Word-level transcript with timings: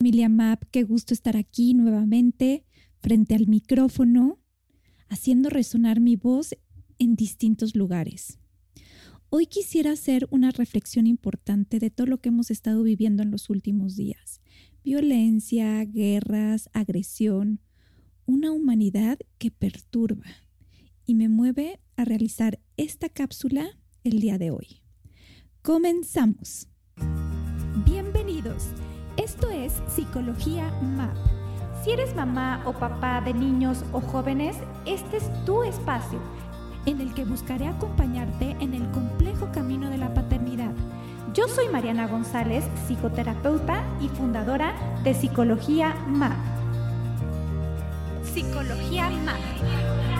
Familia 0.00 0.28
Map, 0.28 0.62
qué 0.70 0.84
gusto 0.84 1.12
estar 1.12 1.36
aquí 1.36 1.74
nuevamente 1.74 2.64
frente 3.00 3.34
al 3.34 3.48
micrófono, 3.48 4.38
haciendo 5.08 5.50
resonar 5.50 5.98
mi 5.98 6.14
voz 6.14 6.56
en 7.00 7.16
distintos 7.16 7.74
lugares. 7.74 8.38
Hoy 9.28 9.46
quisiera 9.46 9.90
hacer 9.90 10.28
una 10.30 10.52
reflexión 10.52 11.08
importante 11.08 11.80
de 11.80 11.90
todo 11.90 12.06
lo 12.06 12.20
que 12.20 12.28
hemos 12.28 12.52
estado 12.52 12.84
viviendo 12.84 13.24
en 13.24 13.32
los 13.32 13.50
últimos 13.50 13.96
días. 13.96 14.40
Violencia, 14.84 15.84
guerras, 15.84 16.70
agresión, 16.72 17.60
una 18.24 18.52
humanidad 18.52 19.18
que 19.38 19.50
perturba 19.50 20.30
y 21.06 21.16
me 21.16 21.28
mueve 21.28 21.80
a 21.96 22.04
realizar 22.04 22.60
esta 22.76 23.08
cápsula 23.08 23.76
el 24.04 24.20
día 24.20 24.38
de 24.38 24.52
hoy. 24.52 24.80
Comenzamos. 25.60 26.68
Bienvenidos. 27.84 28.68
Esto 29.38 29.50
es 29.52 29.72
Psicología 29.86 30.68
MAP. 30.82 31.14
Si 31.84 31.92
eres 31.92 32.12
mamá 32.16 32.60
o 32.66 32.72
papá 32.72 33.20
de 33.20 33.32
niños 33.32 33.84
o 33.92 34.00
jóvenes, 34.00 34.56
este 34.84 35.18
es 35.18 35.44
tu 35.44 35.62
espacio 35.62 36.18
en 36.86 37.00
el 37.00 37.14
que 37.14 37.24
buscaré 37.24 37.68
acompañarte 37.68 38.56
en 38.58 38.74
el 38.74 38.90
complejo 38.90 39.48
camino 39.52 39.90
de 39.90 39.98
la 39.98 40.12
paternidad. 40.12 40.72
Yo 41.34 41.46
soy 41.46 41.68
Mariana 41.68 42.08
González, 42.08 42.64
psicoterapeuta 42.88 43.84
y 44.00 44.08
fundadora 44.08 44.74
de 45.04 45.14
Psicología 45.14 45.94
MAP. 46.08 46.36
Psicología 48.24 49.08
MAP. 49.08 50.17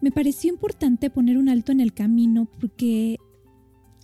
Me 0.00 0.10
pareció 0.10 0.50
importante 0.50 1.10
poner 1.10 1.38
un 1.38 1.48
alto 1.48 1.72
en 1.72 1.80
el 1.80 1.92
camino 1.92 2.48
porque 2.60 3.18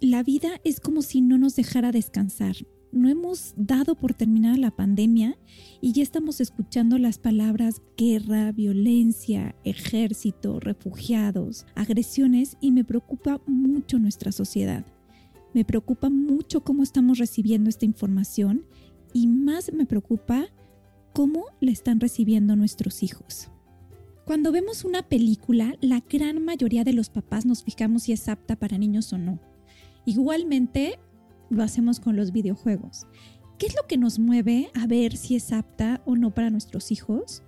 la 0.01 0.23
vida 0.23 0.61
es 0.65 0.81
como 0.81 1.03
si 1.03 1.21
no 1.21 1.39
nos 1.39 1.55
dejara 1.55 1.93
descansar. 1.93 2.57
No 2.93 3.09
hemos 3.09 3.55
dado 3.57 3.95
por 3.95 4.13
terminada 4.13 4.57
la 4.57 4.70
pandemia 4.70 5.39
y 5.81 5.93
ya 5.93 6.03
estamos 6.03 6.41
escuchando 6.41 6.98
las 6.98 7.19
palabras 7.19 7.81
guerra, 7.97 8.53
violencia, 8.53 9.55
ejército, 9.65 10.61
refugiados, 10.61 11.67
agresiones 11.75 12.59
y 12.61 12.73
me 12.73 12.85
preocupa 12.85 13.41
mucho 13.47 13.98
nuestra 13.98 14.33
sociedad. 14.33 14.85
Me 15.55 15.65
preocupa 15.65 16.11
mucho 16.11 16.65
cómo 16.65 16.83
estamos 16.83 17.19
recibiendo 17.19 17.70
esta 17.70 17.87
información 17.87 18.67
y 19.15 19.27
más 19.27 19.73
me 19.73 19.87
preocupa 19.87 20.47
cómo 21.13 21.45
la 21.61 21.70
están 21.70 22.01
recibiendo 22.01 22.57
nuestros 22.57 23.03
hijos. 23.03 23.51
Cuando 24.25 24.53
vemos 24.53 24.84
una 24.84 25.03
película, 25.03 25.75
la 25.81 26.01
gran 26.09 26.45
mayoría 26.45 26.84
de 26.84 26.92
los 26.92 27.11
papás 27.11 27.45
nos 27.45 27.65
fijamos 27.65 28.05
si 28.05 28.12
es 28.12 28.29
apta 28.29 28.55
para 28.55 28.79
niños 28.79 29.12
o 29.12 29.19
no. 29.19 29.41
Igualmente 30.06 31.01
lo 31.51 31.64
hacemos 31.64 31.98
con 31.98 32.14
los 32.14 32.31
videojuegos. 32.31 33.06
¿Qué 33.59 33.67
es 33.67 33.75
lo 33.75 33.87
que 33.89 33.97
nos 33.97 34.20
mueve 34.20 34.70
a 34.75 34.87
ver 34.87 35.17
si 35.17 35.34
es 35.34 35.53
apta 35.53 36.03
o 36.05 36.14
no 36.14 36.33
para 36.33 36.51
nuestros 36.51 36.92
hijos? 36.92 37.42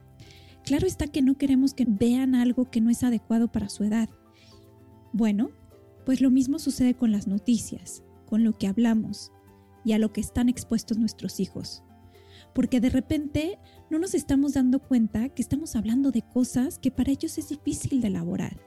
Claro 0.64 0.88
está 0.88 1.06
que 1.06 1.22
no 1.22 1.38
queremos 1.38 1.74
que 1.74 1.86
vean 1.88 2.34
algo 2.34 2.68
que 2.68 2.80
no 2.80 2.90
es 2.90 3.04
adecuado 3.04 3.52
para 3.52 3.68
su 3.68 3.84
edad. 3.84 4.08
Bueno, 5.12 5.50
pues 6.04 6.20
lo 6.20 6.30
mismo 6.30 6.58
sucede 6.58 6.94
con 6.94 7.12
las 7.12 7.28
noticias, 7.28 8.02
con 8.26 8.42
lo 8.42 8.58
que 8.58 8.66
hablamos 8.66 9.30
y 9.84 9.92
a 9.92 9.98
lo 9.98 10.12
que 10.12 10.20
están 10.20 10.48
expuestos 10.48 10.98
nuestros 10.98 11.38
hijos 11.38 11.84
porque 12.54 12.80
de 12.80 12.88
repente 12.88 13.58
no 13.90 13.98
nos 13.98 14.14
estamos 14.14 14.54
dando 14.54 14.78
cuenta 14.80 15.28
que 15.28 15.42
estamos 15.42 15.76
hablando 15.76 16.10
de 16.10 16.22
cosas 16.22 16.78
que 16.78 16.90
para 16.90 17.10
ellos 17.10 17.36
es 17.36 17.48
difícil 17.48 18.00
de 18.00 18.08
elaborar. 18.08 18.60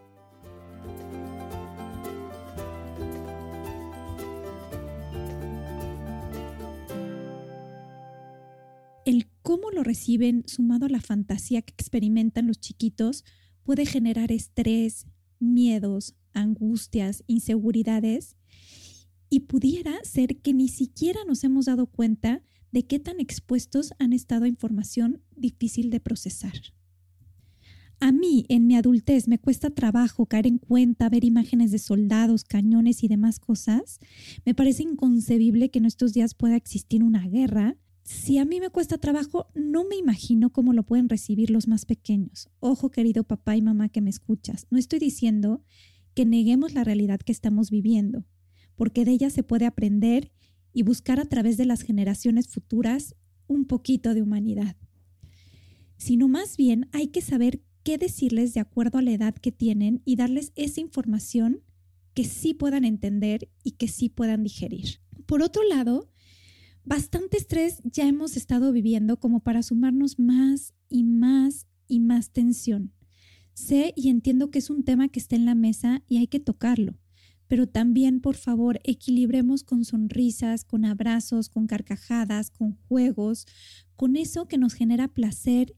El 9.05 9.29
cómo 9.41 9.71
lo 9.71 9.83
reciben 9.83 10.43
sumado 10.47 10.85
a 10.85 10.89
la 10.89 10.99
fantasía 10.99 11.61
que 11.61 11.73
experimentan 11.73 12.45
los 12.45 12.59
chiquitos 12.59 13.23
puede 13.63 13.85
generar 13.85 14.33
estrés, 14.33 15.07
miedos, 15.39 16.15
angustias, 16.33 17.23
inseguridades 17.27 18.35
y 19.29 19.41
pudiera 19.41 19.93
ser 20.03 20.41
que 20.41 20.53
ni 20.53 20.67
siquiera 20.67 21.21
nos 21.25 21.43
hemos 21.43 21.65
dado 21.65 21.87
cuenta 21.87 22.43
de 22.77 22.85
qué 22.85 22.99
tan 22.99 23.19
expuestos 23.19 23.95
han 23.97 24.13
estado 24.13 24.45
a 24.45 24.47
información 24.47 25.23
difícil 25.35 25.89
de 25.89 25.99
procesar. 25.99 26.53
A 27.99 28.11
mí, 28.11 28.45
en 28.49 28.67
mi 28.67 28.75
adultez, 28.75 29.27
me 29.27 29.39
cuesta 29.39 29.71
trabajo 29.71 30.27
caer 30.27 30.45
en 30.45 30.59
cuenta, 30.59 31.09
ver 31.09 31.23
imágenes 31.23 31.71
de 31.71 31.79
soldados, 31.79 32.43
cañones 32.43 33.03
y 33.03 33.07
demás 33.07 33.39
cosas. 33.39 33.97
Me 34.45 34.53
parece 34.53 34.83
inconcebible 34.83 35.71
que 35.71 35.79
en 35.79 35.85
estos 35.85 36.13
días 36.13 36.35
pueda 36.35 36.55
existir 36.55 37.03
una 37.03 37.27
guerra. 37.27 37.77
Si 38.03 38.37
a 38.37 38.45
mí 38.45 38.59
me 38.59 38.69
cuesta 38.69 38.99
trabajo, 38.99 39.47
no 39.55 39.83
me 39.83 39.95
imagino 39.95 40.51
cómo 40.51 40.71
lo 40.71 40.83
pueden 40.83 41.09
recibir 41.09 41.49
los 41.49 41.67
más 41.67 41.87
pequeños. 41.87 42.47
Ojo, 42.59 42.91
querido 42.91 43.23
papá 43.23 43.57
y 43.57 43.63
mamá 43.63 43.89
que 43.89 44.01
me 44.01 44.11
escuchas, 44.11 44.67
no 44.69 44.77
estoy 44.77 44.99
diciendo 44.99 45.63
que 46.13 46.27
neguemos 46.27 46.75
la 46.75 46.83
realidad 46.83 47.21
que 47.21 47.31
estamos 47.31 47.71
viviendo, 47.71 48.23
porque 48.75 49.03
de 49.03 49.13
ella 49.13 49.31
se 49.31 49.41
puede 49.41 49.65
aprender 49.65 50.31
y 50.77 50.83
buscar 50.83 51.19
a 51.19 51.25
través 51.25 51.57
de 51.57 51.65
las 51.65 51.81
generaciones 51.81 52.49
futuras 52.49 53.15
un 53.47 53.65
poquito 53.65 54.13
de 54.13 54.21
humanidad, 54.21 54.75
sino 55.97 56.27
más 56.27 56.55
bien 56.55 56.87
hay 56.91 57.07
que 57.07 57.21
saber 57.21 57.63
qué 57.81 57.97
decirles 57.97 58.53
de 58.53 58.59
acuerdo 58.59 58.99
a 58.99 59.01
la 59.01 59.09
edad 59.09 59.33
que 59.33 59.51
tienen 59.51 60.03
y 60.05 60.17
darles 60.17 60.51
esa 60.55 60.79
información 60.79 61.63
que 62.13 62.25
sí 62.25 62.53
puedan 62.53 62.85
entender 62.85 63.49
y 63.63 63.71
que 63.71 63.87
sí 63.87 64.09
puedan 64.09 64.43
digerir. 64.43 64.99
Por 65.25 65.41
otro 65.41 65.63
lado, 65.63 66.11
bastante 66.85 67.37
estrés 67.37 67.81
ya 67.83 68.07
hemos 68.07 68.37
estado 68.37 68.71
viviendo 68.71 69.19
como 69.19 69.39
para 69.39 69.63
sumarnos 69.63 70.19
más 70.19 70.75
y 70.89 71.03
más 71.03 71.65
y 71.87 72.01
más 72.01 72.29
tensión. 72.29 72.93
Sé 73.55 73.93
y 73.95 74.09
entiendo 74.09 74.51
que 74.51 74.59
es 74.59 74.69
un 74.69 74.83
tema 74.83 75.07
que 75.07 75.19
está 75.19 75.35
en 75.35 75.45
la 75.45 75.55
mesa 75.55 76.03
y 76.07 76.17
hay 76.17 76.27
que 76.27 76.39
tocarlo 76.39 76.99
pero 77.47 77.67
también, 77.67 78.19
por 78.19 78.35
favor, 78.35 78.79
equilibremos 78.83 79.63
con 79.63 79.85
sonrisas, 79.85 80.63
con 80.63 80.85
abrazos, 80.85 81.49
con 81.49 81.67
carcajadas, 81.67 82.49
con 82.51 82.73
juegos, 82.87 83.45
con 83.95 84.15
eso 84.15 84.47
que 84.47 84.57
nos 84.57 84.73
genera 84.73 85.07
placer 85.07 85.75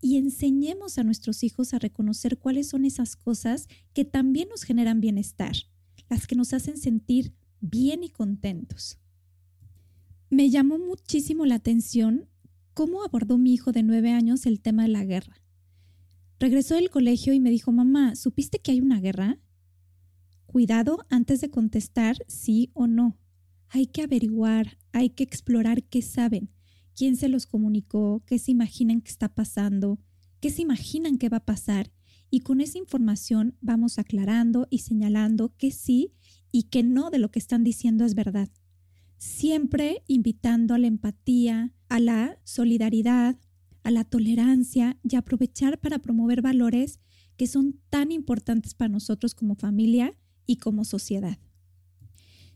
y 0.00 0.16
enseñemos 0.16 0.98
a 0.98 1.04
nuestros 1.04 1.42
hijos 1.42 1.74
a 1.74 1.78
reconocer 1.78 2.38
cuáles 2.38 2.68
son 2.68 2.84
esas 2.84 3.16
cosas 3.16 3.68
que 3.92 4.04
también 4.04 4.48
nos 4.48 4.62
generan 4.62 5.00
bienestar, 5.00 5.54
las 6.08 6.26
que 6.26 6.36
nos 6.36 6.52
hacen 6.52 6.76
sentir 6.76 7.34
bien 7.60 8.04
y 8.04 8.10
contentos. 8.10 8.98
Me 10.30 10.50
llamó 10.50 10.78
muchísimo 10.78 11.46
la 11.46 11.56
atención 11.56 12.28
cómo 12.74 13.02
abordó 13.02 13.38
mi 13.38 13.54
hijo 13.54 13.72
de 13.72 13.82
nueve 13.82 14.12
años 14.12 14.44
el 14.46 14.60
tema 14.60 14.82
de 14.82 14.88
la 14.88 15.04
guerra. 15.04 15.42
Regresó 16.38 16.74
del 16.74 16.90
colegio 16.90 17.32
y 17.32 17.40
me 17.40 17.50
dijo, 17.50 17.72
mamá, 17.72 18.16
¿supiste 18.16 18.58
que 18.58 18.72
hay 18.72 18.80
una 18.80 19.00
guerra? 19.00 19.38
Cuidado 20.56 21.04
antes 21.10 21.42
de 21.42 21.50
contestar 21.50 22.16
sí 22.28 22.70
o 22.72 22.86
no. 22.86 23.18
Hay 23.68 23.88
que 23.88 24.00
averiguar, 24.00 24.78
hay 24.90 25.10
que 25.10 25.22
explorar 25.22 25.82
qué 25.82 26.00
saben, 26.00 26.48
quién 26.94 27.16
se 27.16 27.28
los 27.28 27.44
comunicó, 27.44 28.22
qué 28.24 28.38
se 28.38 28.52
imaginan 28.52 29.02
que 29.02 29.10
está 29.10 29.34
pasando, 29.34 30.00
qué 30.40 30.48
se 30.48 30.62
imaginan 30.62 31.18
que 31.18 31.28
va 31.28 31.36
a 31.36 31.44
pasar 31.44 31.92
y 32.30 32.40
con 32.40 32.62
esa 32.62 32.78
información 32.78 33.58
vamos 33.60 33.98
aclarando 33.98 34.66
y 34.70 34.78
señalando 34.78 35.54
que 35.58 35.70
sí 35.70 36.14
y 36.50 36.70
que 36.70 36.82
no 36.82 37.10
de 37.10 37.18
lo 37.18 37.30
que 37.30 37.38
están 37.38 37.62
diciendo 37.62 38.06
es 38.06 38.14
verdad. 38.14 38.48
Siempre 39.18 40.04
invitando 40.06 40.72
a 40.72 40.78
la 40.78 40.86
empatía, 40.86 41.74
a 41.90 42.00
la 42.00 42.40
solidaridad, 42.44 43.38
a 43.82 43.90
la 43.90 44.04
tolerancia 44.04 44.98
y 45.02 45.16
aprovechar 45.16 45.78
para 45.78 45.98
promover 45.98 46.40
valores 46.40 46.98
que 47.36 47.46
son 47.46 47.78
tan 47.90 48.10
importantes 48.10 48.72
para 48.72 48.88
nosotros 48.88 49.34
como 49.34 49.54
familia 49.54 50.16
y 50.46 50.56
como 50.56 50.84
sociedad. 50.84 51.38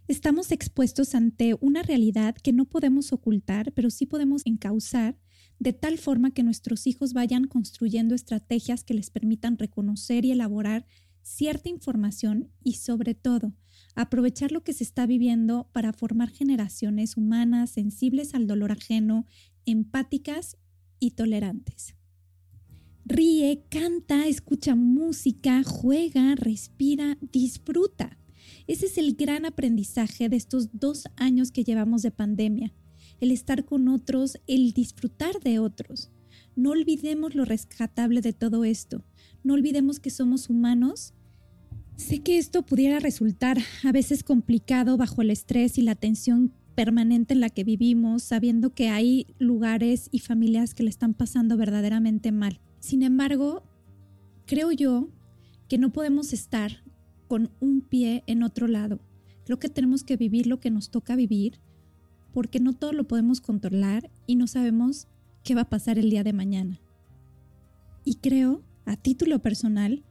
Estamos 0.09 0.51
expuestos 0.51 1.15
ante 1.15 1.55
una 1.61 1.83
realidad 1.83 2.35
que 2.35 2.53
no 2.53 2.65
podemos 2.65 3.13
ocultar, 3.13 3.73
pero 3.73 3.91
sí 3.91 4.07
podemos 4.07 4.43
encauzar 4.45 5.17
de 5.61 5.73
tal 5.73 5.99
forma 5.99 6.33
que 6.33 6.43
nuestros 6.43 6.87
hijos 6.87 7.13
vayan 7.13 7.47
construyendo 7.47 8.15
estrategias 8.15 8.83
que 8.83 8.95
les 8.95 9.11
permitan 9.11 9.59
reconocer 9.59 10.25
y 10.25 10.33
elaborar 10.33 10.87
cierta 11.23 11.69
información 11.69 12.51
y 12.65 12.75
sobre 12.75 13.15
todo 13.15 13.55
aprovechar 13.95 14.53
lo 14.53 14.65
que 14.65 14.73
se 14.73 14.85
está 14.85 15.07
viviendo 15.07 15.69
para 15.73 15.93
formar 15.93 16.31
generaciones 16.31 17.17
humanas 17.17 17.71
sensibles 17.71 18.35
al 18.35 18.47
dolor 18.47 18.73
ajeno, 18.73 19.27
empáticas 19.67 20.57
y 20.99 21.13
tolerantes. 21.13 21.95
Ríe, 23.11 23.65
canta, 23.69 24.29
escucha 24.29 24.77
música, 24.77 25.65
juega, 25.65 26.37
respira, 26.37 27.19
disfruta. 27.33 28.17
Ese 28.69 28.87
es 28.87 28.99
el 28.99 29.17
gran 29.17 29.47
aprendizaje 29.47 30.29
de 30.29 30.37
estos 30.37 30.69
dos 30.79 31.09
años 31.17 31.51
que 31.51 31.65
llevamos 31.65 32.03
de 32.03 32.13
pandemia. 32.13 32.73
el 33.21 33.33
estar 33.33 33.65
con 33.65 33.89
otros, 33.89 34.39
el 34.47 34.73
disfrutar 34.73 35.41
de 35.41 35.59
otros. 35.59 36.13
No 36.55 36.71
olvidemos 36.71 37.35
lo 37.35 37.45
rescatable 37.45 38.21
de 38.21 38.33
todo 38.33 38.65
esto. 38.65 39.05
No 39.43 39.55
olvidemos 39.55 39.99
que 39.99 40.11
somos 40.11 40.49
humanos. 40.49 41.13
Sé 41.97 42.21
que 42.21 42.39
esto 42.39 42.65
pudiera 42.65 43.01
resultar 43.01 43.59
a 43.83 43.91
veces 43.91 44.23
complicado 44.23 44.97
bajo 44.97 45.21
el 45.23 45.31
estrés 45.31 45.79
y 45.79 45.83
la 45.83 45.97
tensión 45.97 46.55
permanente 46.77 47.35
en 47.35 47.41
la 47.41 47.51
que 47.51 47.65
vivimos, 47.65 48.23
sabiendo 48.23 48.73
que 48.73 48.89
hay 48.89 49.27
lugares 49.41 50.09
y 50.13 50.21
familias 50.21 50.75
que 50.75 50.85
le 50.85 50.91
están 50.91 51.13
pasando 51.13 51.57
verdaderamente 51.57 52.31
mal. 52.31 52.61
Sin 52.81 53.03
embargo, 53.03 53.63
creo 54.47 54.73
yo 54.73 55.09
que 55.69 55.79
no 55.79 55.93
podemos 55.93 56.33
estar 56.33 56.83
con 57.29 57.53
un 57.61 57.83
pie 57.83 58.25
en 58.27 58.43
otro 58.43 58.67
lado. 58.67 59.01
Creo 59.45 59.59
que 59.59 59.69
tenemos 59.69 60.03
que 60.03 60.17
vivir 60.17 60.47
lo 60.47 60.59
que 60.59 60.71
nos 60.71 60.91
toca 60.91 61.15
vivir, 61.15 61.61
porque 62.33 62.59
no 62.59 62.73
todo 62.73 62.93
lo 62.93 63.07
podemos 63.07 63.41
controlar 63.41 64.11
y 64.27 64.35
no 64.35 64.47
sabemos 64.47 65.07
qué 65.45 65.55
va 65.55 65.63
a 65.63 65.71
pasar 65.71 65.99
el 65.99 66.11
día 66.11 66.25
de 66.25 66.33
mañana. 66.33 66.81
Y 68.05 68.17
creo, 68.17 68.63
a 68.87 68.97
título 68.97 69.41
personal, 69.41 70.05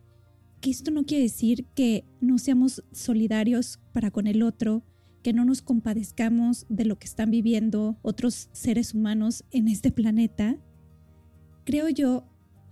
que 0.61 0.69
esto 0.69 0.91
no 0.91 1.05
quiere 1.05 1.23
decir 1.23 1.65
que 1.75 2.05
no 2.21 2.37
seamos 2.37 2.83
solidarios 2.91 3.79
para 3.93 4.11
con 4.11 4.27
el 4.27 4.43
otro, 4.43 4.83
que 5.23 5.33
no 5.33 5.43
nos 5.43 5.61
compadezcamos 5.61 6.65
de 6.69 6.85
lo 6.85 6.99
que 6.99 7.07
están 7.07 7.31
viviendo 7.31 7.97
otros 8.01 8.49
seres 8.51 8.93
humanos 8.93 9.43
en 9.51 9.67
este 9.67 9.91
planeta. 9.91 10.57
Creo 11.65 11.89
yo 11.89 12.28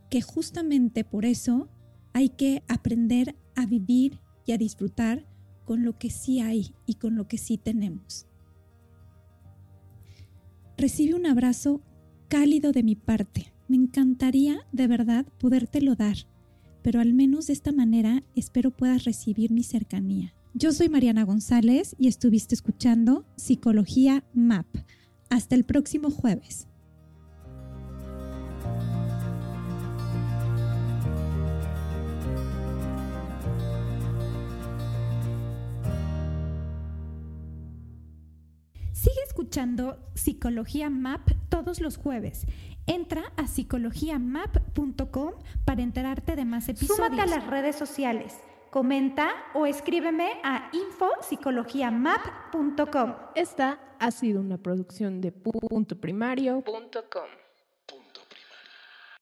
que 0.09 0.21
justamente 0.21 1.04
por 1.04 1.25
eso 1.25 1.69
hay 2.13 2.30
que 2.30 2.63
aprender 2.68 3.36
a 3.56 3.65
vivir 3.65 4.19
y 4.45 4.54
a 4.54 4.57
disfrutar 4.57 5.25
con 5.65 5.83
lo 5.83 5.98
que 5.98 6.09
sí 6.09 6.39
hay 6.39 6.74
y 6.86 6.95
con 6.95 7.15
lo 7.15 7.27
que 7.27 7.38
sí 7.38 7.57
tenemos. 7.57 8.25
Recibe 10.77 11.15
un 11.15 11.25
abrazo 11.25 11.81
cálido 12.27 12.71
de 12.71 12.83
mi 12.83 12.95
parte. 12.95 13.54
Me 13.68 13.75
encantaría 13.75 14.59
de 14.71 14.88
verdad 14.88 15.25
podértelo 15.39 15.95
dar, 15.95 16.18
pero 16.83 17.01
al 17.01 17.13
menos 17.13 17.48
de 17.48 17.53
esta 17.53 17.71
manera 17.71 18.24
espero 18.36 18.71
puedas 18.71 19.03
recibir 19.03 19.51
mi 19.51 19.63
cercanía. 19.63 20.33
Yo 20.53 20.71
soy 20.71 20.89
Mariana 20.89 21.24
González 21.24 21.95
y 22.00 22.07
estuviste 22.07 22.56
escuchando 22.56 23.25
Psicología 23.36 24.24
MAP. 24.33 24.68
Hasta 25.30 25.56
el 25.56 25.65
próximo 25.65 26.10
jueves. 26.10 26.68
Escuchando 39.48 39.98
Psicología 40.14 40.90
MAP 40.90 41.30
todos 41.48 41.80
los 41.80 41.96
jueves. 41.96 42.46
Entra 42.86 43.32
a 43.38 43.48
psicologiamap.com 43.48 45.36
para 45.64 45.82
enterarte 45.82 46.36
de 46.36 46.44
más 46.44 46.68
episodios. 46.68 46.98
Súmate 46.98 47.22
a 47.22 47.28
las 47.28 47.48
redes 47.48 47.78
sociales 47.78 48.36
comenta 48.70 49.30
o 49.54 49.66
escríbeme 49.66 50.42
a 50.44 50.70
infopsicologiamap.com. 50.74 53.14
Esta 53.34 53.80
ha 53.98 54.12
sido 54.12 54.42
una 54.42 54.58
producción 54.58 55.22
de 55.22 55.32
puntoprimario.com. 55.32 57.47